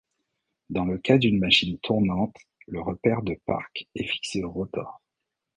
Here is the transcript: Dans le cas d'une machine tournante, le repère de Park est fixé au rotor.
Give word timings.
Dans 0.71 0.85
le 0.85 0.97
cas 0.97 1.19
d'une 1.19 1.37
machine 1.37 1.77
tournante, 1.83 2.35
le 2.65 2.81
repère 2.81 3.21
de 3.21 3.37
Park 3.45 3.85
est 3.93 4.07
fixé 4.07 4.43
au 4.43 4.49
rotor. 4.51 4.99